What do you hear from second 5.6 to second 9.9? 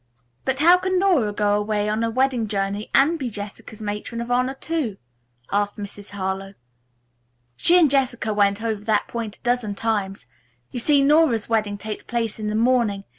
Mrs. Harlowe. "She and Jessica went over that point a dozen